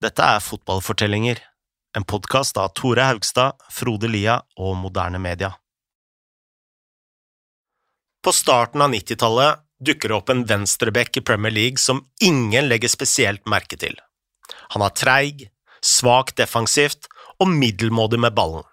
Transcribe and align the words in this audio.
Dette 0.00 0.24
er 0.24 0.40
Fotballfortellinger, 0.40 1.42
en 1.96 2.04
podkast 2.08 2.56
av 2.56 2.70
Tore 2.72 3.04
Haugstad, 3.04 3.58
Frode 3.68 4.08
Lia 4.08 4.38
og 4.56 4.78
Moderne 4.80 5.18
Media. 5.20 5.50
På 8.24 8.32
starten 8.32 8.80
av 8.80 8.94
90-tallet 8.94 9.60
dukker 9.84 10.08
det 10.08 10.16
opp 10.16 10.32
en 10.32 10.46
venstreback 10.48 11.20
i 11.20 11.24
Premier 11.28 11.52
League 11.52 11.82
som 11.84 12.00
ingen 12.24 12.70
legger 12.72 12.88
spesielt 12.88 13.44
merke 13.44 13.76
til. 13.76 13.92
Han 14.72 14.86
er 14.86 14.96
treig, 14.96 15.44
svakt 15.84 16.40
defensivt 16.40 17.10
og 17.36 17.52
middelmådig 17.52 18.22
med 18.24 18.38
ballen. 18.40 18.64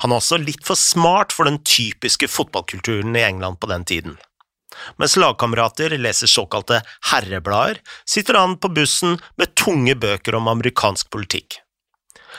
Han 0.00 0.16
er 0.16 0.22
også 0.22 0.40
litt 0.40 0.64
for 0.64 0.80
smart 0.80 1.36
for 1.36 1.44
den 1.44 1.60
typiske 1.60 2.24
fotballkulturen 2.24 3.20
i 3.20 3.26
England 3.28 3.60
på 3.60 3.68
den 3.68 3.84
tiden. 3.84 4.16
Mens 5.00 5.16
lagkamerater 5.16 5.94
leser 5.98 6.30
såkalte 6.30 6.82
herreblader, 7.12 7.80
sitter 8.04 8.40
han 8.40 8.58
på 8.60 8.70
bussen 8.74 9.18
med 9.40 9.54
tunge 9.58 9.94
bøker 9.94 10.38
om 10.38 10.50
amerikansk 10.52 11.10
politikk. 11.14 11.60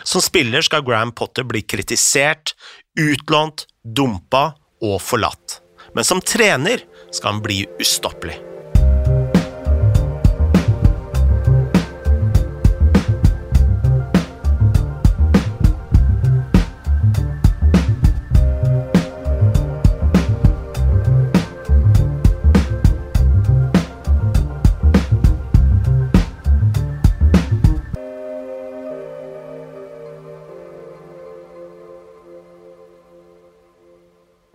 Som 0.03 0.22
spiller 0.23 0.63
skal 0.66 0.86
Graham 0.86 1.12
Potter 1.12 1.44
bli 1.44 1.62
kritisert, 1.62 2.53
utlånt, 3.00 3.66
dumpa 3.84 4.53
og 4.86 5.02
forlatt. 5.03 5.59
Men 5.95 6.05
som 6.05 6.22
trener 6.22 6.86
skal 7.12 7.36
han 7.36 7.44
bli 7.44 7.63
ustoppelig. 7.81 8.48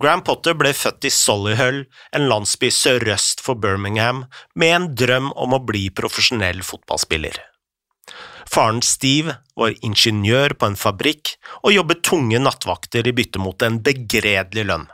Graham 0.05 0.21
Potter 0.21 0.53
ble 0.53 0.69
født 0.77 1.07
i 1.07 1.09
Solihull, 1.09 1.79
en 2.13 2.27
landsby 2.29 2.67
sørøst 2.69 3.39
for 3.41 3.57
Birmingham, 3.57 4.27
med 4.53 4.73
en 4.75 4.83
drøm 4.93 5.31
om 5.33 5.55
å 5.57 5.63
bli 5.65 5.87
profesjonell 5.97 6.59
fotballspiller. 6.61 7.39
Faren 8.45 8.83
Steve 8.85 9.39
var 9.57 9.73
ingeniør 9.81 10.53
på 10.59 10.69
en 10.69 10.77
fabrikk 10.77 11.31
og 11.63 11.73
jobbet 11.73 12.03
tunge 12.05 12.37
nattvakter 12.37 13.09
i 13.09 13.15
bytte 13.17 13.41
mot 13.41 13.65
en 13.65 13.81
begredelig 13.81 14.67
lønn. 14.69 14.85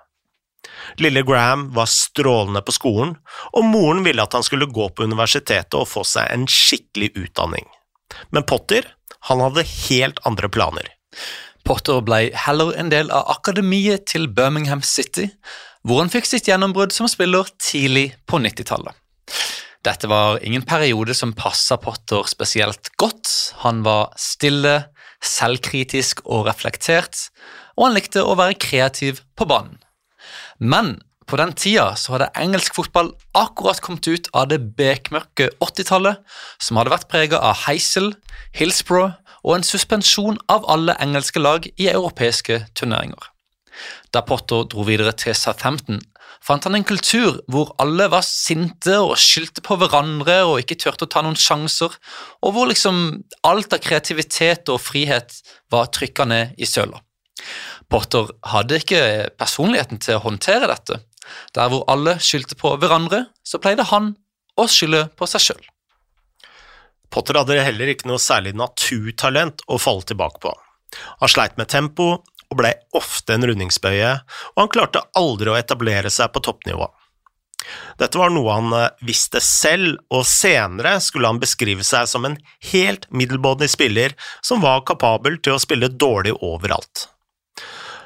Lille 1.03 1.25
Graham 1.27 1.67
var 1.75 1.91
strålende 1.91 2.63
på 2.63 2.77
skolen, 2.79 3.17
og 3.51 3.67
moren 3.67 4.05
ville 4.07 4.23
at 4.23 4.39
han 4.39 4.47
skulle 4.47 4.71
gå 4.71 4.87
på 4.95 5.11
universitetet 5.11 5.75
og 5.75 5.91
få 5.91 6.07
seg 6.07 6.31
en 6.31 6.47
skikkelig 6.47 7.11
utdanning. 7.25 7.67
Men 8.31 8.47
Potter, 8.47 8.87
han 9.27 9.43
hadde 9.43 9.67
helt 9.67 10.23
andre 10.23 10.47
planer. 10.47 10.87
Potter 11.67 12.01
ble 12.05 12.29
heller 12.45 12.73
en 12.79 12.89
del 12.91 13.11
av 13.13 13.29
akademiet 13.35 14.07
til 14.11 14.27
Birmingham 14.31 14.81
City, 14.85 15.29
hvor 15.85 16.01
han 16.01 16.11
fikk 16.13 16.27
sitt 16.29 16.49
gjennombrudd 16.49 16.93
som 16.93 17.09
spiller 17.09 17.49
tidlig 17.61 18.11
på 18.29 18.41
90-tallet. 18.41 18.97
Dette 19.81 20.09
var 20.09 20.41
ingen 20.45 20.61
periode 20.67 21.15
som 21.17 21.33
passa 21.33 21.77
Potter 21.81 22.27
spesielt 22.29 22.91
godt. 23.01 23.29
Han 23.63 23.81
var 23.85 24.11
stille, 24.19 24.75
selvkritisk 25.25 26.21
og 26.25 26.45
reflektert, 26.49 27.17
og 27.77 27.87
han 27.87 27.97
likte 27.97 28.21
å 28.21 28.37
være 28.37 28.59
kreativ 28.61 29.23
på 29.37 29.47
banen. 29.49 29.79
Men 30.61 30.99
på 31.31 31.39
den 31.39 31.53
tida 31.55 31.93
så 31.95 32.15
hadde 32.15 32.31
engelsk 32.39 32.75
fotball 32.75 33.13
akkurat 33.37 33.79
kommet 33.83 34.07
ut 34.11 34.27
av 34.35 34.49
det 34.51 34.59
bekmørke 34.77 35.47
80-tallet, 35.63 36.19
som 36.59 36.79
hadde 36.79 36.91
vært 36.91 37.09
prega 37.11 37.39
av 37.39 37.63
Heisel, 37.65 38.11
Hillsborough 38.57 39.15
og 39.41 39.55
en 39.55 39.65
suspensjon 39.65 40.39
av 40.51 40.67
alle 40.69 40.97
engelske 41.01 41.41
lag 41.41 41.67
i 41.71 41.87
europeiske 41.91 42.65
turneringer. 42.75 43.29
Da 44.11 44.25
Potter 44.27 44.65
dro 44.69 44.83
videre 44.85 45.13
til 45.15 45.33
Southampton, 45.37 46.01
fant 46.43 46.65
han 46.67 46.75
en 46.75 46.85
kultur 46.87 47.39
hvor 47.51 47.71
alle 47.81 48.09
var 48.11 48.25
sinte 48.27 48.97
og 48.99 49.15
skyldte 49.21 49.63
på 49.63 49.77
hverandre 49.79 50.41
og 50.49 50.59
ikke 50.59 50.77
turte 50.83 51.07
å 51.07 51.11
ta 51.13 51.23
noen 51.23 51.39
sjanser, 51.39 51.95
og 52.43 52.57
hvor 52.57 52.67
liksom 52.69 53.21
alt 53.47 53.77
av 53.77 53.81
kreativitet 53.85 54.69
og 54.73 54.83
frihet 54.83 55.39
var 55.71 55.87
trykka 55.95 56.27
ned 56.27 56.59
i 56.59 56.67
søla. 56.67 56.99
Potter 57.91 58.29
hadde 58.51 58.77
ikke 58.83 59.01
personligheten 59.39 59.99
til 60.03 60.19
å 60.19 60.25
håndtere 60.27 60.69
dette. 60.69 60.99
Der 61.55 61.71
hvor 61.71 61.85
alle 61.91 62.17
skyldte 62.23 62.57
på 62.59 62.73
hverandre, 62.81 63.25
så 63.43 63.61
pleide 63.61 63.87
han 63.91 64.13
å 64.59 64.67
skylde 64.69 65.07
på 65.17 65.27
seg 65.29 65.45
sjøl. 65.45 65.63
Potter 67.11 67.41
hadde 67.41 67.59
heller 67.59 67.91
ikke 67.91 68.07
noe 68.07 68.21
særlig 68.23 68.53
naturtalent 68.55 69.65
å 69.67 69.79
falle 69.81 70.07
tilbake 70.07 70.41
på. 70.43 70.53
Han 71.19 71.31
sleit 71.31 71.57
med 71.59 71.71
tempo 71.71 72.13
og 72.51 72.57
ble 72.59 72.71
ofte 72.97 73.35
en 73.35 73.45
rundingsbøye, 73.47 74.15
og 74.55 74.59
han 74.59 74.71
klarte 74.71 75.05
aldri 75.19 75.51
å 75.51 75.59
etablere 75.59 76.11
seg 76.11 76.33
på 76.33 76.43
toppnivå. 76.43 76.87
Dette 78.01 78.17
var 78.17 78.31
noe 78.33 78.55
han 78.55 78.73
eh, 78.73 78.89
visste 79.05 79.41
selv, 79.43 79.99
og 80.09 80.25
senere 80.27 80.95
skulle 81.03 81.29
han 81.29 81.39
beskrive 81.41 81.85
seg 81.85 82.09
som 82.09 82.25
en 82.27 82.37
helt 82.71 83.07
middelmådig 83.13 83.69
spiller 83.71 84.15
som 84.41 84.63
var 84.63 84.85
kapabel 84.89 85.37
til 85.43 85.55
å 85.55 85.61
spille 85.61 85.91
dårlig 85.91 86.33
overalt. 86.41 87.07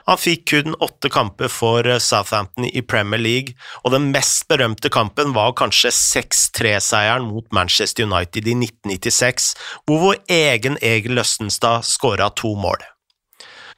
Han 0.05 0.19
fikk 0.21 0.43
kun 0.51 0.75
åtte 0.85 1.09
kamper 1.09 1.49
for 1.49 1.87
eh, 1.89 2.01
Southampton 2.01 2.67
i 2.69 2.81
Premier 2.85 3.21
League, 3.21 3.55
og 3.83 3.95
den 3.95 4.11
mest 4.13 4.45
berømte 4.51 4.91
kampen 4.93 5.33
var 5.33 5.55
kanskje 5.57 5.89
6-3-seieren 5.95 7.25
mot 7.31 7.47
Manchester 7.55 8.05
United 8.05 8.45
i 8.45 8.53
1996, 8.53 9.53
hvor 9.85 10.03
vår 10.03 10.19
egen 10.29 10.77
Egil 10.81 11.17
Løstenstad 11.17 11.87
skåra 11.89 12.29
to 12.37 12.53
mål. 12.59 12.85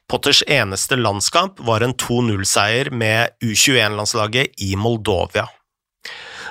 Potters 0.08 0.42
eneste 0.46 0.96
landskamp 0.96 1.60
var 1.68 1.84
en 1.84 1.92
2-0-seier 1.96 2.88
med 2.90 3.34
U21-landslaget 3.44 4.60
i 4.64 4.74
Moldovia. 4.76 5.48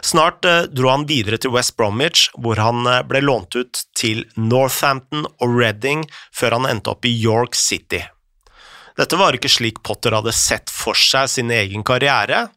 Snart 0.01 0.45
eh, 0.45 0.65
dro 0.73 0.89
han 0.89 1.07
videre 1.09 1.37
til 1.41 1.53
West 1.53 1.77
Bromwich, 1.77 2.27
hvor 2.37 2.61
han 2.61 2.85
eh, 2.85 3.01
ble 3.05 3.21
lånt 3.25 3.57
ut 3.57 3.85
til 3.97 4.25
Northampton 4.37 5.25
og 5.37 5.57
Reading 5.57 6.05
før 6.33 6.57
han 6.59 6.69
endte 6.69 6.93
opp 6.93 7.05
i 7.05 7.13
York 7.13 7.57
City. 7.57 8.03
Dette 8.97 9.17
var 9.19 9.35
ikke 9.37 9.51
slik 9.51 9.83
Potter 9.85 10.15
hadde 10.17 10.33
sett 10.33 10.71
for 10.73 10.97
seg 10.97 11.29
sin 11.29 11.53
egen 11.53 11.83
karriere, 11.85 12.47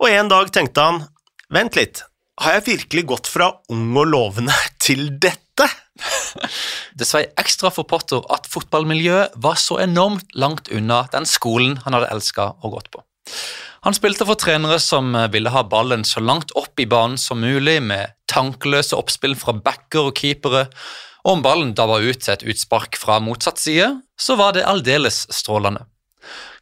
og 0.00 0.08
en 0.08 0.30
dag 0.32 0.48
tenkte 0.52 0.84
han 0.84 1.02
vent 1.52 1.76
litt, 1.76 2.00
har 2.40 2.58
jeg 2.58 2.66
virkelig 2.66 3.04
gått 3.08 3.28
fra 3.32 3.50
ung 3.72 3.90
og 3.96 4.08
lovende 4.12 4.56
til 4.86 5.10
dette? 5.20 5.68
Det 6.96 7.04
svei 7.08 7.26
ekstra 7.40 7.70
for 7.72 7.88
Potter 7.88 8.24
at 8.32 8.48
fotballmiljøet 8.48 9.36
var 9.44 9.60
så 9.60 9.78
enormt 9.84 10.32
langt 10.36 10.68
unna 10.72 11.04
den 11.12 11.28
skolen 11.28 11.78
han 11.84 11.96
hadde 11.96 12.10
elska 12.12 12.50
og 12.64 12.76
gått 12.76 12.90
på. 12.92 13.04
Han 13.84 13.96
spilte 13.96 14.26
for 14.26 14.40
trenere 14.40 14.78
som 14.82 15.12
ville 15.32 15.52
ha 15.52 15.62
ballen 15.64 16.04
så 16.08 16.20
langt 16.24 16.52
opp 16.58 16.80
i 16.80 16.88
banen 16.88 17.20
som 17.20 17.40
mulig, 17.40 17.78
med 17.84 18.16
tankeløse 18.32 18.96
oppspill 18.96 19.36
fra 19.38 19.54
backer 19.54 20.08
og 20.10 20.16
keepere, 20.18 20.66
om 21.26 21.42
ballen 21.42 21.74
da 21.74 21.88
var 21.90 22.04
ut 22.06 22.22
til 22.22 22.34
et 22.34 22.46
utspark 22.52 22.98
fra 23.00 23.18
motsatt 23.22 23.58
side, 23.58 23.88
så 24.18 24.36
var 24.38 24.54
det 24.54 24.66
aldeles 24.66 25.24
strålende. 25.34 25.84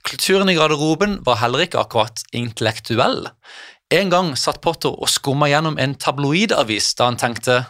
Kulturen 0.05 0.51
i 0.53 0.57
garderoben 0.57 1.19
var 1.25 1.41
heller 1.41 1.65
ikke 1.65 1.81
akkurat 1.81 2.23
intellektuell. 2.37 3.29
En 3.93 4.11
gang 4.13 4.33
satt 4.41 4.63
Potter 4.65 4.93
og 4.93 5.11
skumma 5.13 5.49
gjennom 5.53 5.79
en 5.81 5.95
tabloidavis 6.01 6.93
da 6.99 7.09
han 7.11 7.21
tenkte 7.21 7.63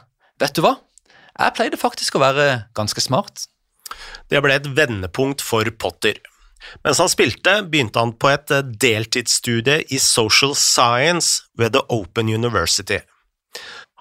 vet 0.43 0.55
du 0.57 0.65
hva, 0.65 0.77
jeg 1.35 1.55
pleide 1.57 1.79
faktisk 1.79 2.15
å 2.15 2.23
være 2.23 2.47
ganske 2.79 3.03
smart. 3.03 3.47
Det 4.31 4.41
ble 4.43 4.55
et 4.55 4.71
vendepunkt 4.77 5.43
for 5.43 5.67
Potter. 5.79 6.21
Mens 6.87 7.01
han 7.03 7.11
spilte, 7.13 7.59
begynte 7.69 8.01
han 8.01 8.15
på 8.17 8.31
et 8.33 8.51
deltidsstudie 8.81 9.83
i 9.93 9.99
social 10.01 10.55
science 10.57 11.45
ved 11.59 11.75
The 11.75 11.83
Open 11.93 12.31
University. 12.31 13.03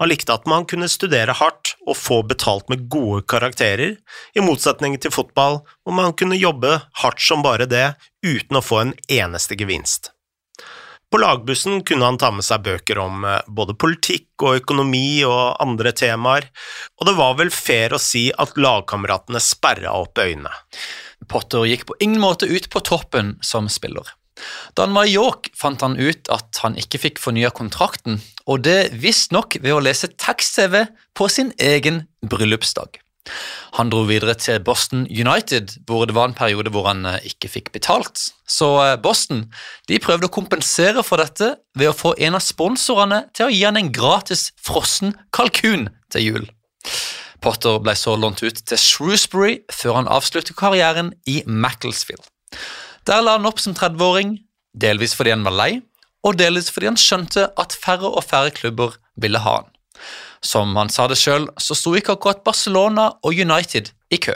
Han 0.02 0.10
likte 0.10 0.34
at 0.34 0.48
man 0.50 0.66
kunne 0.70 0.90
studere 0.90 1.36
hardt 1.38 1.76
og 1.86 1.98
få 2.00 2.22
betalt 2.26 2.70
med 2.72 2.88
gode 2.90 3.22
karakterer, 3.30 4.00
i 4.34 4.42
motsetning 4.42 4.98
til 4.98 5.14
fotball, 5.14 5.62
hvor 5.86 5.96
man 5.98 6.16
kunne 6.18 6.40
jobbe 6.40 6.80
hardt 7.04 7.22
som 7.22 7.46
bare 7.46 7.70
det, 7.70 7.94
uten 8.26 8.58
å 8.58 8.66
få 8.66 8.82
en 8.82 8.98
eneste 9.12 9.58
gevinst. 9.60 10.10
På 11.14 11.20
lagbussen 11.22 11.84
kunne 11.86 12.08
han 12.08 12.18
ta 12.18 12.32
med 12.34 12.42
seg 12.42 12.64
bøker 12.66 12.98
om 12.98 13.22
eh, 13.30 13.44
både 13.46 13.76
politikk 13.78 14.42
og 14.48 14.64
økonomi 14.64 15.22
og 15.30 15.60
andre 15.62 15.92
temaer, 15.94 16.48
og 16.98 17.06
det 17.06 17.14
var 17.20 17.38
vel 17.38 17.54
fair 17.54 17.94
å 17.94 18.02
si 18.02 18.32
at 18.34 18.58
lagkameratene 18.58 19.38
sperra 19.44 19.94
opp 19.94 20.18
øynene. 20.18 20.50
Potter 21.30 21.68
gikk 21.70 21.86
på 21.86 22.00
ingen 22.02 22.18
måte 22.24 22.50
ut 22.50 22.66
på 22.74 22.82
toppen 22.82 23.36
som 23.46 23.70
spiller. 23.70 24.10
Da 24.74 24.88
han 24.88 24.96
var 24.98 25.08
i 25.10 25.16
York, 25.16 25.52
fant 25.58 25.84
han 25.86 25.98
ut 26.00 26.30
at 26.34 26.64
han 26.64 26.78
ikke 26.80 27.02
fikk 27.02 27.22
fornya 27.22 27.54
kontrakten, 27.54 28.20
og 28.50 28.66
det 28.66 28.94
visstnok 29.00 29.60
ved 29.62 29.76
å 29.76 29.84
lese 29.84 30.10
tekst-TV 30.18 30.86
på 31.18 31.30
sin 31.32 31.54
egen 31.62 32.06
bryllupsdag. 32.26 33.00
Han 33.78 33.90
dro 33.90 34.04
videre 34.06 34.36
til 34.36 34.60
Boston 34.60 35.06
United, 35.08 35.78
hvor 35.88 36.06
det 36.06 36.16
var 36.16 36.28
en 36.28 36.36
periode 36.38 36.74
hvor 36.74 36.90
han 36.90 37.06
eh, 37.08 37.24
ikke 37.32 37.50
fikk 37.50 37.72
betalt. 37.76 38.20
Så 38.46 38.68
eh, 38.84 38.98
Boston 39.02 39.46
de 39.90 40.02
prøvde 40.04 40.28
å 40.28 40.34
kompensere 40.34 41.06
for 41.08 41.24
dette 41.24 41.54
ved 41.80 41.90
å 41.90 41.96
få 41.96 42.14
en 42.20 42.38
av 42.38 42.44
sponsorene 42.44 43.24
til 43.34 43.48
å 43.48 43.54
gi 43.54 43.64
han 43.64 43.80
en 43.80 43.94
gratis 43.96 44.50
frossen 44.60 45.16
kalkun 45.36 45.88
til 46.14 46.28
jul. 46.28 46.50
Potter 47.44 47.80
ble 47.84 47.96
så 48.00 48.16
lånt 48.20 48.44
ut 48.44 48.60
til 48.60 48.80
Shrewsbury 48.80 49.56
før 49.72 50.02
han 50.02 50.12
avsluttet 50.12 50.56
karrieren 50.60 51.12
i 51.28 51.42
Macclesfield. 51.48 52.24
Der 53.08 53.24
la 53.24 53.36
han 53.38 53.48
opp 53.50 53.60
som 53.60 53.76
30-åring, 53.76 54.38
delvis 54.74 55.16
fordi 55.18 55.34
han 55.36 55.44
var 55.44 55.56
lei, 55.58 55.72
og 56.24 56.38
delvis 56.40 56.70
fordi 56.72 56.92
han 56.92 57.00
skjønte 57.00 57.50
at 57.60 57.76
færre 57.76 58.08
og 58.08 58.24
færre 58.24 58.54
klubber 58.56 58.96
ville 59.20 59.42
ha 59.44 59.58
han. 59.60 59.70
Som 60.44 60.76
han 60.80 60.92
sa 60.92 61.08
det 61.08 61.20
sjøl, 61.20 61.50
så 61.60 61.76
sto 61.76 61.94
ikke 61.96 62.16
akkurat 62.18 62.44
Barcelona 62.44 63.10
og 63.24 63.40
United 63.40 63.92
i 64.12 64.20
kø. 64.24 64.36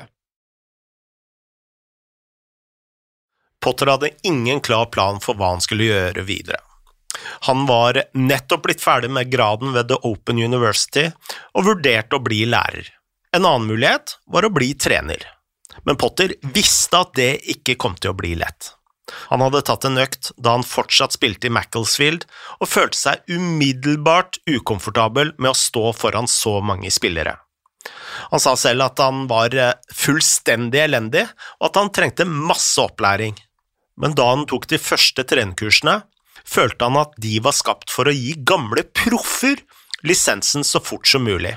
Potter 3.64 3.90
hadde 3.92 4.14
ingen 4.28 4.62
klar 4.64 4.88
plan 4.94 5.20
for 5.24 5.36
hva 5.36 5.56
han 5.56 5.64
skulle 5.64 5.90
gjøre 5.90 6.24
videre. 6.28 6.62
Han 7.48 7.66
var 7.68 7.98
nettopp 8.14 8.68
blitt 8.68 8.84
ferdig 8.84 9.10
med 9.12 9.32
graden 9.32 9.74
ved 9.76 9.90
The 9.90 9.98
Open 10.08 10.40
University 10.40 11.08
og 11.58 11.66
vurderte 11.66 12.20
å 12.20 12.24
bli 12.24 12.44
lærer. 12.48 12.92
En 13.36 13.46
annen 13.46 13.68
mulighet 13.68 14.16
var 14.32 14.48
å 14.48 14.54
bli 14.54 14.72
trener, 14.80 15.24
men 15.88 16.00
Potter 16.00 16.36
visste 16.54 17.00
at 17.00 17.16
det 17.18 17.32
ikke 17.56 17.78
kom 17.80 17.96
til 17.96 18.12
å 18.12 18.18
bli 18.18 18.36
lett. 18.40 18.74
Han 19.32 19.40
hadde 19.40 19.64
tatt 19.64 19.86
en 19.88 20.00
økt 20.02 20.34
da 20.36 20.58
han 20.58 20.66
fortsatt 20.68 21.16
spilte 21.16 21.48
i 21.48 21.54
Macclesfield, 21.54 22.26
og 22.60 22.70
følte 22.70 23.00
seg 23.00 23.32
umiddelbart 23.32 24.42
ukomfortabel 24.52 25.34
med 25.38 25.54
å 25.54 25.58
stå 25.58 25.94
foran 25.96 26.28
så 26.28 26.58
mange 26.60 26.92
spillere. 26.92 27.38
Han 28.34 28.44
sa 28.44 28.58
selv 28.60 28.84
at 28.90 29.00
han 29.00 29.26
var 29.30 29.56
eh, 29.56 29.76
fullstendig 29.96 30.82
elendig, 30.84 31.24
og 31.62 31.70
at 31.70 31.80
han 31.80 31.94
trengte 31.96 32.28
masse 32.28 32.82
opplæring. 32.84 33.38
Men 33.98 34.16
da 34.18 34.28
han 34.34 34.44
tok 34.50 34.68
de 34.70 34.82
første 34.82 35.24
trenerkursene, 35.24 36.02
følte 36.48 36.90
han 36.90 37.00
at 37.00 37.16
de 37.22 37.38
var 37.44 37.56
skapt 37.56 37.92
for 37.94 38.10
å 38.10 38.16
gi 38.16 38.36
gamle 38.48 38.84
proffer 38.92 39.64
lisensen 40.04 40.68
så 40.68 40.84
fort 40.84 41.08
som 41.08 41.24
mulig. 41.24 41.56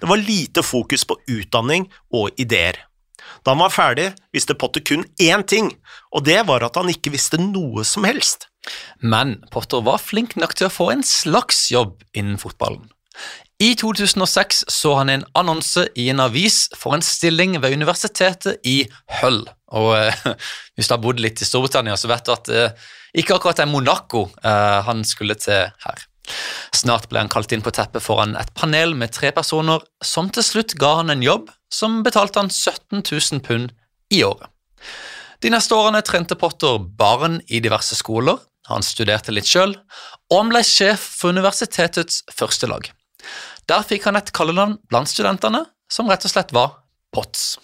Det 0.00 0.08
var 0.10 0.20
lite 0.20 0.62
fokus 0.66 1.06
på 1.06 1.18
utdanning 1.30 1.86
og 2.14 2.34
ideer. 2.40 2.89
Da 3.44 3.54
han 3.54 3.62
var 3.62 3.74
ferdig, 3.74 4.10
visste 4.34 4.56
Potter 4.58 4.84
kun 4.84 5.04
én 5.22 5.44
ting, 5.46 5.72
og 6.14 6.24
det 6.28 6.40
var 6.48 6.64
at 6.66 6.78
han 6.80 6.90
ikke 6.92 7.12
visste 7.14 7.40
noe 7.40 7.84
som 7.88 8.06
helst. 8.08 8.48
Men 9.00 9.38
Potter 9.52 9.84
var 9.84 10.02
flink 10.02 10.36
nok 10.36 10.56
til 10.56 10.68
å 10.68 10.72
få 10.72 10.90
en 10.94 11.04
slags 11.06 11.68
jobb 11.72 12.02
innen 12.12 12.40
fotballen. 12.40 12.90
I 13.60 13.74
2006 13.76 14.62
så 14.72 14.94
han 14.96 15.10
en 15.12 15.24
annonse 15.36 15.82
i 16.00 16.06
en 16.08 16.22
avis 16.24 16.62
for 16.76 16.96
en 16.96 17.04
stilling 17.04 17.58
ved 17.60 17.76
universitetet 17.76 18.64
i 18.64 18.78
Hull. 19.20 19.42
Og 19.76 19.90
eh, 19.98 20.22
Hvis 20.74 20.88
du 20.88 20.94
har 20.96 21.02
bodd 21.02 21.20
litt 21.20 21.42
i 21.42 21.48
Storbritannia, 21.48 21.98
så 22.00 22.08
vet 22.08 22.24
du 22.24 22.32
at 22.32 22.48
eh, 22.48 22.86
ikke 23.20 23.36
akkurat 23.36 23.60
er 23.60 23.68
Monaco 23.68 24.30
eh, 24.40 24.78
han 24.86 25.04
skulle 25.04 25.36
til 25.36 25.68
her. 25.84 26.06
Snart 26.76 27.10
ble 27.10 27.20
han 27.20 27.32
kalt 27.32 27.52
inn 27.52 27.64
på 27.64 27.72
teppet 27.74 28.04
foran 28.04 28.36
et 28.38 28.52
panel 28.56 28.94
med 28.96 29.12
tre 29.12 29.32
personer, 29.36 29.82
som 30.00 30.30
til 30.32 30.46
slutt 30.46 30.76
ga 30.80 30.94
han 31.02 31.12
en 31.12 31.24
jobb 31.24 31.50
som 31.72 32.02
betalte 32.06 32.42
han 32.42 32.50
17 32.50 33.02
000 33.02 33.40
pund 33.46 33.72
i 34.10 34.24
året. 34.26 34.48
De 35.40 35.50
neste 35.52 35.74
årene 35.74 36.02
trente 36.04 36.36
Potter 36.36 36.78
barn 36.78 37.40
i 37.48 37.62
diverse 37.64 37.96
skoler, 37.96 38.36
han 38.68 38.84
studerte 38.84 39.32
litt 39.32 39.48
sjøl, 39.48 39.72
og 40.30 40.36
han 40.36 40.50
ble 40.52 40.62
sjef 40.66 41.02
for 41.20 41.32
universitetets 41.32 42.22
første 42.34 42.68
lag. 42.70 42.90
Der 43.70 43.86
fikk 43.86 44.08
han 44.08 44.18
et 44.18 44.32
kallenavn 44.36 44.76
blant 44.90 45.10
studentene, 45.10 45.64
som 45.90 46.10
rett 46.10 46.26
og 46.26 46.32
slett 46.32 46.52
var 46.54 46.76
Potts. 47.14 47.56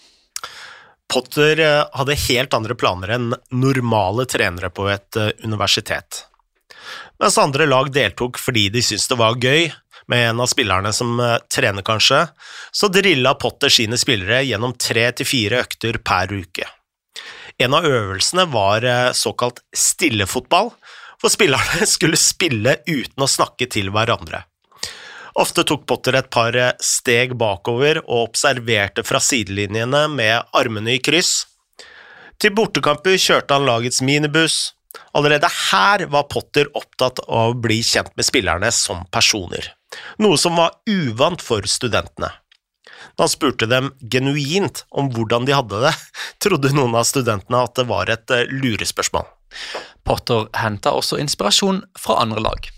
Potter 1.06 1.60
eh, 1.62 1.84
hadde 1.94 2.16
helt 2.26 2.54
andre 2.56 2.74
planer 2.78 3.12
enn 3.14 3.28
normale 3.54 4.26
trenere 4.26 4.72
på 4.74 4.88
et 4.90 5.18
eh, 5.20 5.30
universitet. 5.46 6.24
Mens 7.22 7.38
andre 7.40 7.68
lag 7.68 7.92
deltok 7.94 8.40
fordi 8.42 8.66
de 8.74 8.82
syntes 8.84 9.06
det 9.10 9.18
var 9.20 9.38
gøy, 9.38 9.68
med 10.10 10.30
en 10.30 10.42
av 10.44 10.50
spillerne 10.50 10.92
som 10.94 11.20
eh, 11.20 11.38
trener, 11.52 11.84
kanskje, 11.86 12.24
så 12.72 12.90
drilla 12.92 13.34
Potter 13.40 13.72
sine 13.72 13.98
spillere 14.00 14.42
gjennom 14.46 14.76
tre 14.78 15.08
til 15.16 15.28
fire 15.28 15.62
økter 15.66 16.00
per 16.04 16.32
uke. 16.32 16.68
En 17.58 17.74
av 17.74 17.86
øvelsene 17.88 18.44
var 18.52 18.84
såkalt 19.16 19.62
stillefotball, 19.72 20.74
hvor 21.22 21.32
spillerne 21.32 21.86
skulle 21.94 22.20
spille 22.20 22.78
uten 22.86 23.24
å 23.24 23.30
snakke 23.30 23.68
til 23.72 23.88
hverandre. 23.94 24.44
Ofte 25.36 25.66
tok 25.68 25.84
Potter 25.88 26.16
et 26.16 26.30
par 26.32 26.56
eh, 26.56 26.72
steg 26.80 27.34
bakover 27.36 28.00
og 28.06 28.30
observerte 28.30 29.04
fra 29.04 29.20
sidelinjene 29.20 30.06
med 30.08 30.56
armene 30.56 30.96
i 30.96 31.02
kryss. 31.02 31.44
Til 32.40 32.54
bortekamper 32.56 33.18
kjørte 33.20 33.56
han 33.56 33.68
lagets 33.68 34.00
minibuss. 34.04 34.72
Allerede 35.16 35.48
her 35.52 36.06
var 36.12 36.28
Potter 36.32 36.70
opptatt 36.76 37.20
av 37.26 37.52
å 37.52 37.58
bli 37.60 37.82
kjent 37.84 38.14
med 38.16 38.28
spillerne 38.28 38.70
som 38.72 39.04
personer, 39.12 39.74
noe 40.22 40.38
som 40.40 40.58
var 40.58 40.78
uvant 40.90 41.42
for 41.44 41.66
studentene. 41.70 42.32
Da 43.16 43.24
han 43.24 43.32
spurte 43.32 43.68
dem 43.70 43.90
genuint 44.12 44.84
om 44.90 45.10
hvordan 45.12 45.46
de 45.48 45.56
hadde 45.56 45.82
det, 45.86 45.94
trodde 46.44 46.74
noen 46.76 46.96
av 46.98 47.08
studentene 47.08 47.64
at 47.64 47.76
det 47.78 47.88
var 47.90 48.12
et 48.12 48.32
eh, 48.34 48.48
lurespørsmål. 48.52 49.28
Potter 50.06 50.48
henta 50.60 50.92
også 50.96 51.18
inspirasjon 51.22 51.82
fra 51.98 52.20
andre 52.22 52.42
lag. 52.44 52.70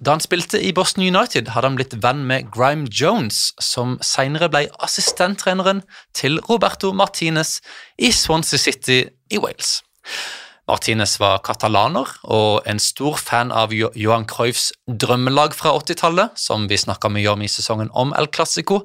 Da 0.00 0.14
han 0.14 0.22
spilte 0.24 0.60
i 0.62 0.72
Boston 0.72 1.04
United, 1.04 1.50
hadde 1.52 1.68
han 1.68 1.76
blitt 1.76 1.96
venn 2.02 2.24
med 2.28 2.48
Grime 2.54 2.88
Jones, 2.88 3.50
som 3.60 3.98
senere 4.04 4.48
ble 4.52 4.64
assistenttreneren 4.84 5.82
til 6.16 6.40
Roberto 6.48 6.92
Martinez 6.96 7.58
i 8.00 8.12
Swansea 8.12 8.60
City 8.60 9.02
i 9.30 9.40
Wales. 9.42 9.80
Martinez 10.66 11.12
var 11.22 11.44
katalaner 11.46 12.08
og 12.26 12.64
en 12.66 12.80
stor 12.82 13.20
fan 13.22 13.52
av 13.54 13.70
Johan 13.70 14.24
Cruyffs 14.26 14.72
drømmelag 14.90 15.54
fra 15.54 15.70
80-tallet, 15.78 16.34
som 16.34 16.66
vi 16.66 16.78
snakka 16.80 17.10
mye 17.14 17.30
om 17.30 17.44
i 17.46 17.50
sesongen 17.50 17.92
om 17.94 18.10
El 18.18 18.26
Clásico, 18.34 18.80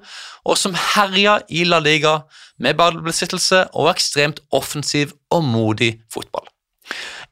og 0.46 0.60
som 0.62 0.78
herja 0.78 1.40
i 1.50 1.64
La 1.66 1.82
Liga 1.82 2.20
med 2.62 2.78
ballbesittelse 2.78 3.64
og 3.74 3.90
ekstremt 3.96 4.44
offensiv 4.54 5.16
og 5.34 5.42
modig 5.48 5.96
fotball. 6.14 6.46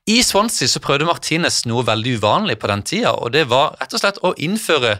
I 0.10 0.24
Swansea 0.26 0.66
så 0.72 0.82
prøvde 0.82 1.06
Martinez 1.06 1.62
noe 1.70 1.86
veldig 1.86 2.18
uvanlig 2.18 2.58
på 2.58 2.72
den 2.72 2.82
tida, 2.82 3.14
og 3.14 3.36
det 3.38 3.46
var 3.54 3.76
rett 3.78 3.94
og 3.94 4.02
slett 4.02 4.22
å 4.26 4.34
innføre 4.42 4.98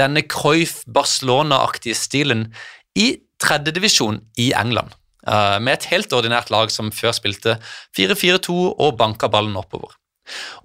denne 0.00 0.24
Cruyff-Barcelona-aktige 0.24 1.96
stilen 1.96 2.48
i 2.96 3.12
tredjedivisjon 3.44 4.22
i 4.40 4.54
England. 4.56 4.96
Uh, 5.26 5.58
med 5.58 5.74
et 5.74 5.88
helt 5.90 6.12
ordinært 6.14 6.52
lag 6.54 6.70
som 6.70 6.92
før 6.94 7.14
spilte 7.16 7.56
4-4-2 7.98 8.56
og 8.78 8.96
banka 9.00 9.30
ballen 9.32 9.56
oppover. 9.58 9.96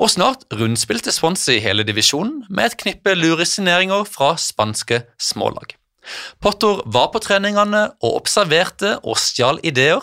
Og 0.02 0.10
snart 0.14 0.46
rundspilte 0.58 1.14
Swansea 1.14 1.62
hele 1.62 1.86
divisjonen 1.86 2.44
med 2.50 2.72
et 2.72 2.78
knippe 2.82 3.14
luresigneringer 3.18 4.06
fra 4.10 4.34
spanske 4.42 5.04
smålag. 5.22 5.76
Potter 6.42 6.82
var 6.90 7.12
på 7.14 7.22
treningene 7.22 7.84
og 8.02 8.18
observerte 8.24 8.96
og 9.02 9.20
stjal 9.22 9.62
ideer, 9.66 10.02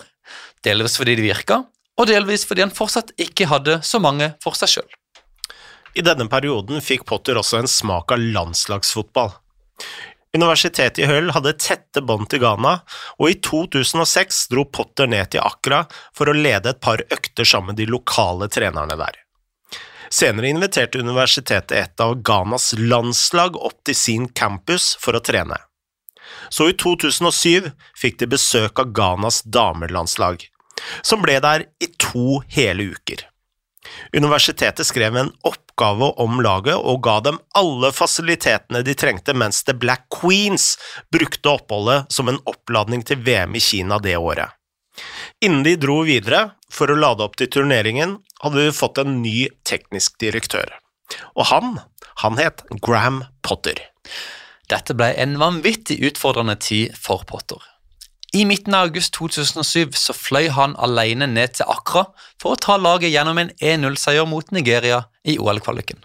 delvis 0.67 0.99
fordi 0.99 1.17
de 1.19 1.27
virka, 1.27 1.63
og 1.99 2.07
delvis 2.11 2.47
fordi 2.47 2.63
han 2.67 2.75
fortsatt 2.75 3.11
ikke 3.19 3.49
hadde 3.51 3.81
så 3.87 3.99
mange 4.03 4.31
for 4.43 4.59
seg 4.59 4.77
sjøl. 4.77 4.89
I 5.99 6.05
denne 6.07 6.29
perioden 6.31 6.83
fikk 6.85 7.07
Potter 7.09 7.39
også 7.41 7.63
en 7.63 7.71
smak 7.71 8.15
av 8.15 8.23
landslagsfotball. 8.23 9.33
Universitetet 10.37 10.99
i 10.99 11.07
Hull 11.09 11.31
hadde 11.33 11.55
tette 11.57 12.03
bånd 12.05 12.29
til 12.29 12.43
Ghana, 12.43 12.75
og 13.17 13.31
i 13.31 13.39
2006 13.45 14.43
dro 14.53 14.67
Potter 14.69 15.09
ned 15.09 15.33
til 15.33 15.41
Accra 15.41 15.87
for 16.17 16.29
å 16.29 16.37
lede 16.37 16.75
et 16.75 16.83
par 16.85 17.01
økter 17.09 17.49
sammen 17.49 17.73
med 17.73 17.81
de 17.81 17.89
lokale 17.89 18.51
trenerne 18.53 18.99
der. 19.01 19.17
Senere 20.13 20.51
inviterte 20.53 21.01
universitetet 21.01 21.73
et 21.77 22.05
av 22.05 22.15
Ghanas 22.25 22.75
landslag 22.79 23.57
opp 23.57 23.81
til 23.85 23.97
sin 23.97 24.29
campus 24.29 24.95
for 25.01 25.17
å 25.17 25.25
trene. 25.25 25.59
Så 26.53 26.71
i 26.71 26.77
2007 26.77 27.73
fikk 27.97 28.21
de 28.21 28.29
besøk 28.37 28.81
av 28.81 28.93
Ghanas 28.97 29.43
damelandslag, 29.45 30.45
som 31.03 31.25
ble 31.25 31.39
der 31.45 31.69
i 31.81 31.91
to 32.01 32.41
hele 32.53 32.93
uker. 32.95 33.25
Universitetet 34.17 34.87
skrev 34.87 35.17
en 35.17 35.33
oppgave 35.47 36.11
om 36.23 36.41
laget 36.45 36.77
og 36.77 37.03
ga 37.05 37.19
dem 37.25 37.41
alle 37.59 37.91
fasilitetene 37.95 38.83
de 38.87 38.95
trengte 38.99 39.35
mens 39.37 39.63
The 39.67 39.77
Black 39.77 40.09
Queens 40.13 40.77
brukte 41.13 41.55
oppholdet 41.59 42.13
som 42.13 42.31
en 42.31 42.41
oppladning 42.49 43.05
til 43.07 43.21
VM 43.25 43.57
i 43.59 43.63
Kina 43.63 44.01
det 44.03 44.17
året. 44.17 44.55
Innen 45.45 45.63
de 45.63 45.77
dro 45.79 46.01
videre 46.07 46.49
for 46.73 46.91
å 46.91 46.99
lade 46.99 47.23
opp 47.25 47.37
til 47.39 47.51
turneringen, 47.53 48.19
hadde 48.43 48.67
de 48.67 48.75
fått 48.75 48.99
en 49.03 49.21
ny 49.23 49.49
teknisk 49.67 50.19
direktør. 50.23 50.73
Og 51.39 51.49
han, 51.53 51.79
han 52.25 52.39
het 52.41 52.65
Graham 52.85 53.23
Potter. 53.47 53.81
Dette 54.69 54.95
ble 54.99 55.13
en 55.17 55.39
vanvittig 55.41 56.01
utfordrende 56.11 56.59
tid 56.61 56.97
for 56.99 57.25
Potter. 57.29 57.63
I 58.37 58.45
midten 58.45 58.75
av 58.77 58.91
august 58.91 59.15
2007 59.17 59.97
så 59.97 60.13
fløy 60.13 60.51
han 60.53 60.75
alene 60.77 61.27
ned 61.31 61.55
til 61.57 61.71
Accra 61.73 62.05
for 62.41 62.53
å 62.53 62.61
ta 62.61 62.77
laget 62.77 63.15
gjennom 63.15 63.41
en 63.41 63.53
1-0-seier 63.57 64.29
mot 64.29 64.53
Nigeria 64.53 65.07
i 65.25 65.39
OL-kvaliken. 65.41 66.03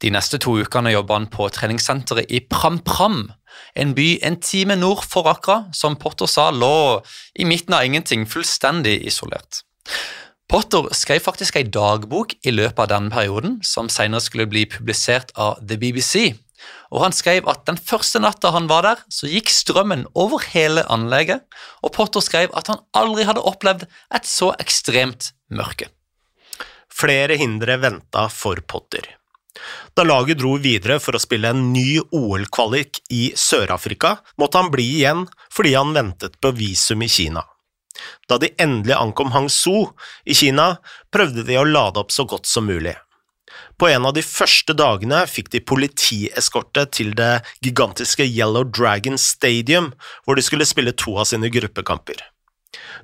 De 0.00 0.10
neste 0.12 0.40
to 0.40 0.58
ukene 0.60 0.92
jobba 0.92 1.16
han 1.16 1.30
på 1.32 1.48
treningssenteret 1.52 2.28
i 2.28 2.42
Pram-Pram, 2.44 3.30
en 3.76 3.94
by 3.96 4.18
en 4.24 4.36
time 4.44 4.76
nord 4.76 5.04
for 5.08 5.28
Accra, 5.32 5.62
som 5.76 5.96
Potter 6.00 6.28
sa 6.28 6.50
lå 6.52 7.00
i 7.40 7.48
midten 7.48 7.76
av 7.76 7.88
ingenting, 7.88 8.26
fullstendig 8.28 8.98
isolert. 9.08 9.62
Potter 10.50 10.88
skrev 10.96 11.22
faktisk 11.24 11.56
ei 11.56 11.64
dagbok 11.72 12.34
i 12.44 12.52
løpet 12.52 12.84
av 12.84 12.92
denne 12.92 13.12
perioden, 13.14 13.60
som 13.64 13.88
senere 13.92 14.20
skulle 14.24 14.48
bli 14.50 14.66
publisert 14.68 15.32
av 15.38 15.60
The 15.64 15.78
BBC. 15.80 16.34
Og 16.90 17.04
Han 17.04 17.14
skrev 17.14 17.48
at 17.48 17.64
den 17.68 17.78
første 17.78 18.20
natta 18.22 18.50
han 18.54 18.66
var 18.70 18.82
der, 18.86 19.04
så 19.08 19.30
gikk 19.30 19.52
strømmen 19.54 20.06
over 20.14 20.42
hele 20.52 20.84
anlegget, 20.90 21.46
og 21.82 21.94
Potter 21.94 22.24
skrev 22.24 22.50
at 22.56 22.72
han 22.72 22.82
aldri 22.96 23.28
hadde 23.28 23.44
opplevd 23.46 23.86
et 23.86 24.26
så 24.26 24.52
ekstremt 24.58 25.32
mørke. 25.48 25.90
Flere 26.90 27.38
hindre 27.40 27.78
venta 27.80 28.26
for 28.28 28.60
Potter. 28.66 29.06
Da 29.94 30.04
laget 30.06 30.38
dro 30.40 30.54
videre 30.62 30.98
for 31.02 31.16
å 31.16 31.22
spille 31.22 31.50
en 31.52 31.70
ny 31.74 32.00
OL-kvalik 32.00 33.02
i 33.12 33.30
Sør-Afrika, 33.36 34.16
måtte 34.40 34.60
han 34.60 34.70
bli 34.72 34.86
igjen 35.00 35.26
fordi 35.52 35.74
han 35.74 35.94
ventet 35.96 36.38
på 36.40 36.52
visum 36.56 37.02
i 37.02 37.10
Kina. 37.10 37.44
Da 38.28 38.38
de 38.40 38.52
endelig 38.62 38.96
ankom 38.96 39.32
Hangzhou 39.34 39.90
i 40.24 40.36
Kina, 40.36 40.76
prøvde 41.12 41.44
de 41.46 41.58
å 41.58 41.66
lade 41.66 42.00
opp 42.00 42.14
så 42.14 42.24
godt 42.28 42.48
som 42.48 42.68
mulig. 42.70 42.94
På 43.80 43.88
en 43.88 44.04
av 44.04 44.12
de 44.12 44.20
første 44.20 44.74
dagene 44.76 45.22
fikk 45.24 45.46
de 45.54 45.62
politieskorte 45.64 46.82
til 46.92 47.14
det 47.16 47.38
gigantiske 47.64 48.26
Yellow 48.26 48.66
Dragon 48.68 49.16
Stadium, 49.16 49.94
hvor 50.26 50.36
de 50.36 50.44
skulle 50.44 50.66
spille 50.68 50.92
to 50.92 51.14
av 51.16 51.30
sine 51.30 51.48
gruppekamper. 51.48 52.20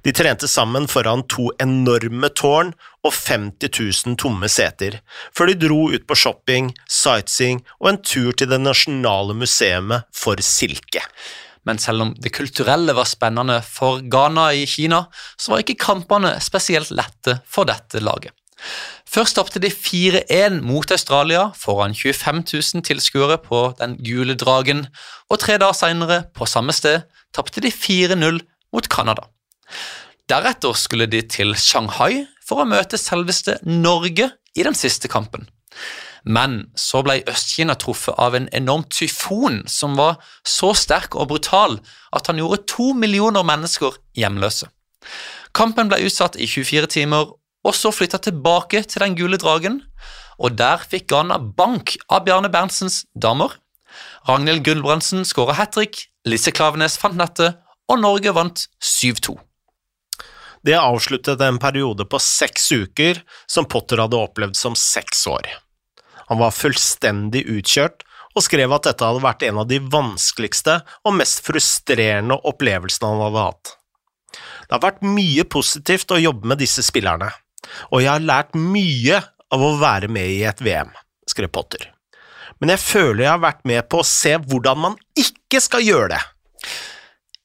De 0.04 0.12
trente 0.12 0.44
sammen 0.52 0.84
foran 0.84 1.24
to 1.32 1.48
enorme 1.64 2.28
tårn 2.28 2.74
og 3.00 3.16
50 3.16 3.72
000 3.72 4.20
tomme 4.20 4.52
seter, 4.52 5.00
før 5.32 5.48
de 5.48 5.58
dro 5.64 5.80
ut 5.96 6.04
på 6.04 6.20
shopping, 6.26 6.68
sightseeing 6.84 7.64
og 7.80 7.94
en 7.94 8.02
tur 8.04 8.36
til 8.36 8.52
det 8.52 8.60
nasjonale 8.60 9.32
museet 9.32 10.12
for 10.12 10.44
silke. 10.44 11.00
Men 11.64 11.80
selv 11.80 12.04
om 12.04 12.16
det 12.20 12.36
kulturelle 12.36 12.92
var 12.94 13.08
spennende 13.08 13.62
for 13.64 14.04
Ghana 14.04 14.50
i 14.52 14.68
Kina, 14.68 15.06
så 15.40 15.54
var 15.56 15.64
ikke 15.64 15.80
kampene 15.88 16.36
spesielt 16.44 16.92
lette 16.92 17.40
for 17.48 17.64
dette 17.64 18.04
laget. 18.04 18.36
Først 19.06 19.36
tapte 19.36 19.60
de 19.62 19.70
4-1 19.70 20.60
mot 20.64 20.90
Australia 20.90 21.50
foran 21.56 21.94
25 21.94 22.42
000 22.52 22.84
tilskuere 22.84 23.38
på 23.38 23.74
Den 23.78 23.96
gule 24.04 24.34
dragen, 24.34 24.86
og 25.30 25.38
tre 25.38 25.58
dager 25.58 25.76
senere, 25.76 26.24
på 26.34 26.46
samme 26.46 26.72
sted, 26.72 27.04
tapte 27.34 27.60
de 27.60 27.72
4-0 27.72 28.40
mot 28.72 28.88
Canada. 28.88 29.28
Deretter 30.28 30.72
skulle 30.74 31.06
de 31.06 31.22
til 31.22 31.54
Shanghai 31.54 32.26
for 32.46 32.62
å 32.62 32.68
møte 32.68 32.98
selveste 32.98 33.60
Norge 33.62 34.30
i 34.56 34.64
den 34.66 34.74
siste 34.74 35.08
kampen. 35.08 35.46
Men 36.26 36.64
så 36.74 37.04
ble 37.06 37.20
Øst-Kina 37.30 37.76
truffet 37.78 38.16
av 38.18 38.34
en 38.34 38.48
enorm 38.56 38.82
tyfon 38.90 39.60
som 39.70 39.94
var 39.98 40.18
så 40.42 40.72
sterk 40.74 41.14
og 41.14 41.28
brutal 41.30 41.78
at 42.16 42.26
han 42.26 42.40
gjorde 42.42 42.64
to 42.66 42.90
millioner 42.98 43.46
mennesker 43.46 43.94
hjemløse. 44.18 44.66
Kampen 45.54 45.88
ble 45.88 46.02
utsatt 46.08 46.34
i 46.36 46.48
24 46.50 46.90
timer, 46.90 47.30
og 47.66 47.74
så 47.74 47.90
flytta 47.94 48.20
tilbake 48.22 48.84
til 48.86 49.02
Den 49.02 49.16
gule 49.18 49.38
dragen, 49.42 49.80
og 50.38 50.56
der 50.58 50.82
fikk 50.84 51.08
Ghana 51.10 51.38
bank 51.38 51.96
av 52.12 52.26
Bjarne 52.26 52.50
Berntsens 52.52 53.04
damer. 53.14 53.56
Ragnhild 54.28 54.64
Gulbrandsen 54.66 55.24
skåra 55.26 55.56
hat 55.56 55.74
trick, 55.74 56.06
Lise 56.26 56.52
Klavenes 56.52 56.98
fant 57.00 57.16
nettet, 57.18 57.58
og 57.90 58.00
Norge 58.02 58.32
vant 58.34 58.66
7-2. 58.82 59.36
Det 60.66 60.74
avsluttet 60.74 61.42
en 61.46 61.60
periode 61.62 62.06
på 62.10 62.18
seks 62.22 62.72
uker 62.74 63.22
som 63.46 63.68
Potter 63.70 64.02
hadde 64.02 64.18
opplevd 64.18 64.58
som 64.58 64.74
seks 64.74 65.22
år. 65.30 65.46
Han 66.26 66.40
var 66.42 66.54
fullstendig 66.54 67.44
utkjørt 67.46 68.02
og 68.36 68.44
skrev 68.44 68.74
at 68.74 68.88
dette 68.88 69.06
hadde 69.06 69.22
vært 69.24 69.46
en 69.46 69.62
av 69.62 69.68
de 69.70 69.78
vanskeligste 69.80 70.80
og 71.06 71.16
mest 71.16 71.44
frustrerende 71.46 72.36
opplevelsene 72.50 73.12
han 73.12 73.22
hadde 73.28 73.44
hatt. 73.46 73.72
Det 74.66 74.74
har 74.74 74.82
vært 74.82 75.06
mye 75.06 75.46
positivt 75.48 76.10
å 76.12 76.20
jobbe 76.20 76.50
med 76.50 76.60
disse 76.60 76.82
spillerne, 76.84 77.30
og 77.90 78.02
jeg 78.02 78.10
har 78.12 78.24
lært 78.24 78.56
mye 78.58 79.20
av 79.52 79.62
å 79.62 79.76
være 79.80 80.10
med 80.12 80.32
i 80.32 80.42
et 80.48 80.62
VM, 80.64 80.92
skrev 81.28 81.52
Potter. 81.54 81.90
Men 82.60 82.72
jeg 82.72 82.82
føler 82.82 83.26
jeg 83.26 83.34
har 83.34 83.42
vært 83.42 83.66
med 83.68 83.88
på 83.90 84.00
å 84.00 84.08
se 84.08 84.36
hvordan 84.40 84.80
man 84.80 85.00
ikke 85.18 85.60
skal 85.62 85.84
gjøre 85.84 86.14
det. 86.14 86.22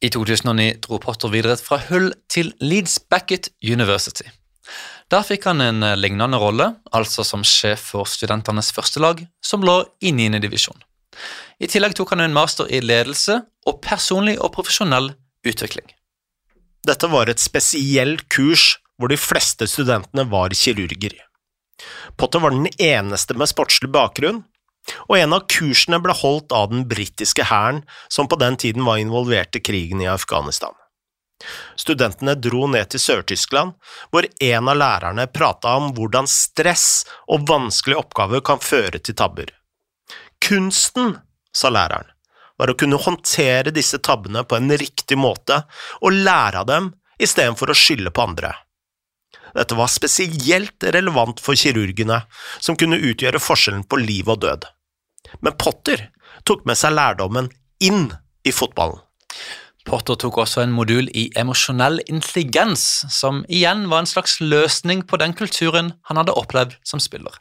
I 0.01 0.09
2009 0.13 0.69
dro 0.85 1.01
Potter 1.01 1.31
videre 1.33 1.57
fra 1.61 1.77
Hull 1.89 2.09
til 2.31 2.53
Leeds 2.63 2.97
Beckett 3.11 3.51
University. 3.61 4.25
Der 5.11 5.25
fikk 5.27 5.45
han 5.49 5.61
en 5.61 5.83
eh, 5.83 5.97
lignende 5.99 6.39
rolle, 6.39 6.69
altså 6.95 7.25
som 7.27 7.43
sjef 7.45 7.91
for 7.91 8.07
studentenes 8.07 8.71
førstelag, 8.73 9.25
som 9.43 9.65
lå 9.65 9.81
i 9.99 10.13
9. 10.15 10.39
divisjon. 10.41 10.79
I 11.61 11.67
tillegg 11.69 11.93
tok 11.97 12.15
han 12.15 12.23
en 12.23 12.33
master 12.33 12.69
i 12.71 12.79
ledelse 12.81 13.41
og 13.67 13.81
personlig 13.83 14.37
og 14.39 14.53
profesjonell 14.55 15.11
utvikling. 15.45 15.85
Dette 16.87 17.09
var 17.11 17.29
et 17.29 17.43
spesielt 17.43 18.23
kurs 18.31 18.79
hvor 19.01 19.11
de 19.11 19.19
fleste 19.19 19.67
studentene 19.67 20.27
var 20.29 20.53
kirurger. 20.55 21.17
Potter 22.17 22.43
var 22.43 22.53
den 22.53 22.69
eneste 22.77 23.33
med 23.37 23.49
sportslig 23.49 23.89
bakgrunn, 23.93 24.43
og 25.09 25.17
en 25.17 25.33
av 25.37 25.45
kursene 25.49 25.99
ble 26.01 26.13
holdt 26.17 26.53
av 26.55 26.69
den 26.71 26.85
britiske 26.89 27.45
hæren, 27.49 27.83
som 28.09 28.29
på 28.29 28.37
den 28.41 28.57
tiden 28.61 28.85
var 28.85 29.01
involvert 29.01 29.57
i 29.57 29.63
krigen 29.63 30.01
i 30.01 30.09
Afghanistan. 30.09 30.73
Studentene 31.79 32.35
dro 32.37 32.67
ned 32.69 32.91
til 32.93 33.01
Sør-Tyskland, 33.01 33.73
hvor 34.13 34.27
en 34.29 34.69
av 34.69 34.77
lærerne 34.77 35.25
prata 35.33 35.73
om 35.79 35.89
hvordan 35.97 36.29
stress 36.29 37.03
og 37.31 37.47
vanskelige 37.49 38.01
oppgaver 38.01 38.43
kan 38.45 38.61
føre 38.61 39.01
til 39.01 39.17
tabber. 39.17 39.49
Kunsten, 40.41 41.15
sa 41.53 41.71
læreren, 41.73 42.09
var 42.57 42.69
å 42.69 42.77
kunne 42.77 42.99
håndtere 43.01 43.73
disse 43.73 43.97
tabbene 44.05 44.43
på 44.45 44.57
en 44.57 44.69
riktig 44.77 45.17
måte 45.17 45.63
og 46.01 46.13
lære 46.13 46.61
av 46.61 46.67
dem 46.69 46.91
istedenfor 47.21 47.73
å 47.73 47.77
skylde 47.77 48.13
på 48.13 48.25
andre. 48.29 48.53
Dette 49.55 49.75
var 49.75 49.91
spesielt 49.91 50.83
relevant 50.95 51.41
for 51.43 51.59
kirurgene, 51.59 52.21
som 52.59 52.77
kunne 52.79 52.99
utgjøre 52.99 53.41
forskjellen 53.41 53.85
på 53.89 53.99
liv 54.01 54.29
og 54.31 54.43
død. 54.45 54.67
Men 55.43 55.57
Potter 55.59 56.09
tok 56.47 56.65
med 56.67 56.79
seg 56.79 56.95
lærdommen 56.95 57.49
inn 57.83 58.09
i 58.47 58.53
fotballen. 58.55 58.99
Potter 59.87 60.17
tok 60.19 60.37
også 60.43 60.61
en 60.61 60.75
modul 60.75 61.07
i 61.17 61.29
emosjonell 61.37 62.03
intelligens, 62.05 62.83
som 63.09 63.41
igjen 63.49 63.87
var 63.89 64.03
en 64.03 64.09
slags 64.09 64.37
løsning 64.43 65.01
på 65.09 65.17
den 65.21 65.33
kulturen 65.37 65.95
han 66.09 66.21
hadde 66.21 66.35
opplevd 66.37 66.77
som 66.85 67.01
spiller. 67.01 67.33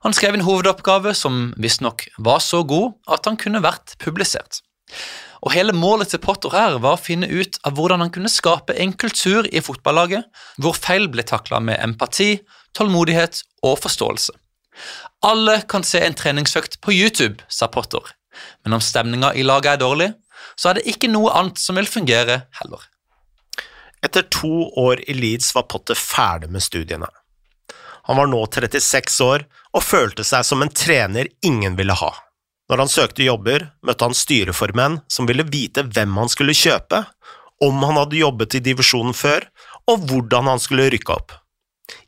Han 0.00 0.16
skrev 0.16 0.38
en 0.38 0.46
hovedoppgave 0.46 1.12
som 1.16 1.50
visstnok 1.60 2.06
var 2.24 2.40
så 2.40 2.62
god 2.64 2.94
at 3.12 3.28
han 3.28 3.36
kunne 3.40 3.60
vært 3.64 3.98
publisert. 4.00 4.62
Og 5.40 5.54
Hele 5.54 5.72
målet 5.72 6.12
til 6.12 6.20
Potter 6.20 6.52
her 6.52 6.76
var 6.84 6.98
å 6.98 7.00
finne 7.00 7.28
ut 7.28 7.56
av 7.64 7.76
hvordan 7.78 8.04
han 8.04 8.12
kunne 8.12 8.32
skape 8.32 8.76
en 8.76 8.92
kultur 8.92 9.48
i 9.48 9.62
fotballaget 9.64 10.28
hvor 10.60 10.76
feil 10.76 11.08
ble 11.12 11.24
takla 11.24 11.62
med 11.64 11.80
empati, 11.80 12.42
tålmodighet 12.76 13.42
og 13.64 13.78
forståelse. 13.80 14.36
Alle 15.26 15.60
kan 15.68 15.84
se 15.84 16.00
en 16.04 16.16
treningsøkt 16.16 16.78
på 16.84 16.92
YouTube, 16.96 17.42
sa 17.48 17.68
Potter, 17.68 18.04
men 18.64 18.76
om 18.76 18.84
stemninga 18.84 19.32
i 19.36 19.44
laget 19.44 19.74
er 19.74 19.82
dårlig, 19.82 20.10
så 20.56 20.70
er 20.70 20.78
det 20.78 20.88
ikke 20.92 21.10
noe 21.10 21.32
annet 21.36 21.60
som 21.60 21.76
vil 21.76 21.88
fungere 21.88 22.42
heller. 22.60 22.84
Etter 24.04 24.24
to 24.32 24.70
år 24.80 25.02
i 25.08 25.16
Leeds 25.16 25.52
var 25.56 25.68
Potter 25.68 25.98
ferdig 25.98 26.48
med 26.52 26.64
studiene. 26.64 27.08
Han 28.08 28.16
var 28.16 28.30
nå 28.32 28.40
36 28.48 29.20
år 29.24 29.44
og 29.76 29.84
følte 29.84 30.24
seg 30.24 30.46
som 30.46 30.64
en 30.64 30.72
trener 30.72 31.28
ingen 31.44 31.76
ville 31.78 31.96
ha. 31.96 32.14
Når 32.70 32.84
han 32.84 32.90
søkte 32.90 33.26
jobber, 33.26 33.64
møtte 33.82 34.06
han 34.06 34.14
styreformenn 34.14 35.00
som 35.10 35.26
ville 35.26 35.42
vite 35.42 35.82
hvem 35.88 36.14
han 36.20 36.30
skulle 36.30 36.54
kjøpe, 36.54 37.02
om 37.60 37.82
han 37.82 37.98
hadde 37.98 38.20
jobbet 38.20 38.54
i 38.56 38.62
divisjonen 38.62 39.16
før, 39.16 39.48
og 39.90 40.06
hvordan 40.06 40.46
han 40.52 40.62
skulle 40.62 40.86
rykke 40.94 41.16
opp. 41.16 41.34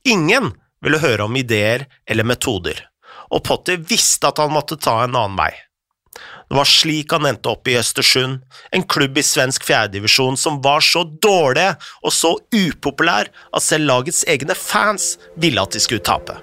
Ingen 0.07 0.53
ville 0.83 1.03
høre 1.03 1.27
om 1.27 1.37
ideer 1.37 1.89
eller 2.07 2.29
metoder, 2.29 2.79
og 3.35 3.43
Potter 3.49 3.83
visste 3.91 4.31
at 4.31 4.39
han 4.39 4.55
måtte 4.55 4.79
ta 4.79 5.01
en 5.03 5.19
annen 5.19 5.37
vei. 5.41 5.51
Det 6.13 6.59
var 6.59 6.69
slik 6.69 7.11
han 7.17 7.27
endte 7.27 7.49
opp 7.49 7.67
i 7.67 7.79
Østersund, 7.81 8.43
en 8.77 8.87
klubb 8.95 9.19
i 9.19 9.25
svensk 9.25 9.65
fjerdedivisjon 9.67 10.37
som 10.39 10.61
var 10.63 10.85
så 10.85 11.03
dårlig 11.25 11.71
og 12.05 12.13
så 12.15 12.37
upopulær 12.55 13.33
at 13.33 13.67
selv 13.67 13.89
lagets 13.89 14.23
egne 14.29 14.55
fans 14.55 15.17
ville 15.41 15.65
at 15.65 15.75
de 15.75 15.83
skulle 15.83 16.05
tape. 16.05 16.37